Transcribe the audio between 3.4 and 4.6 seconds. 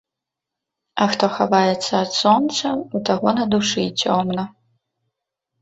на душы цёмна.